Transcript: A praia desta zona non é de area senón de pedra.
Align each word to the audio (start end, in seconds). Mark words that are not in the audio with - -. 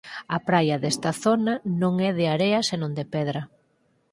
A 0.35 0.39
praia 0.49 0.77
desta 0.83 1.11
zona 1.23 1.53
non 1.81 1.93
é 2.09 2.11
de 2.19 2.25
area 2.35 2.59
senón 2.69 2.91
de 2.99 3.05
pedra. 3.13 3.41